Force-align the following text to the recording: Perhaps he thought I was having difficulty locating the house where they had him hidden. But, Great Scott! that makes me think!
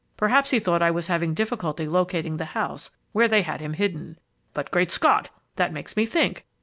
Perhaps 0.17 0.49
he 0.49 0.57
thought 0.57 0.81
I 0.81 0.89
was 0.89 1.05
having 1.05 1.35
difficulty 1.35 1.87
locating 1.87 2.37
the 2.37 2.45
house 2.57 2.89
where 3.11 3.27
they 3.27 3.43
had 3.43 3.61
him 3.61 3.73
hidden. 3.73 4.17
But, 4.51 4.71
Great 4.71 4.89
Scott! 4.89 5.29
that 5.57 5.71
makes 5.71 5.95
me 5.95 6.07
think! 6.07 6.43